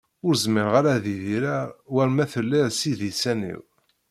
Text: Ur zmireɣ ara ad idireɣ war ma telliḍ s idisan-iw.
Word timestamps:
Ur 0.25 0.33
zmireɣ 0.43 0.73
ara 0.79 0.91
ad 0.97 1.05
idireɣ 1.15 1.63
war 1.93 2.09
ma 2.15 2.25
telliḍ 2.33 2.67
s 2.71 2.81
idisan-iw. 2.91 3.61